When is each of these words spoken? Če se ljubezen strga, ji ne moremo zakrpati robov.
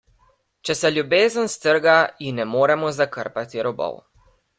Če 0.69 0.75
se 0.77 0.89
ljubezen 0.93 1.51
strga, 1.55 1.97
ji 2.27 2.31
ne 2.39 2.47
moremo 2.55 2.91
zakrpati 3.01 3.67
robov. 3.69 4.01